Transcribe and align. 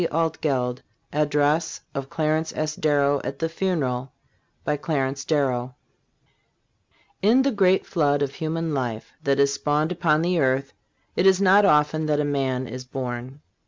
ALTGELD 0.11 0.81
ADDRESS 1.13 1.81
OF 1.93 2.09
CLARENCE 2.09 2.53
S. 2.55 2.75
DARROW 2.75 3.21
AT 3.23 3.37
THE 3.37 3.47
FUNERAL 3.49 4.11
IN 7.21 7.41
the 7.43 7.51
great 7.51 7.85
flood 7.85 8.23
of 8.23 8.33
human 8.33 8.73
life 8.73 9.13
that 9.21 9.39
is 9.39 9.53
spawned 9.53 9.91
upon 9.91 10.23
the 10.23 10.39
earth, 10.39 10.73
it 11.15 11.27
is 11.27 11.39
not 11.39 11.65
often 11.65 12.07
that 12.07 12.19
a 12.19 12.25
man 12.25 12.67
is 12.67 12.83
born. 12.83 13.41